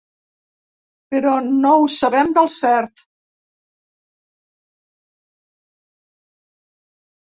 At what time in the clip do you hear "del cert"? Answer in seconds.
2.39-3.05